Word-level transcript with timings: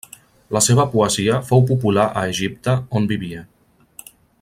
La 0.55 0.61
seva 0.67 0.85
poesia 0.93 1.35
fou 1.51 1.61
popular 1.73 2.07
a 2.23 2.27
Egipte 2.33 2.77
on 3.01 3.07
vivia. 3.13 3.47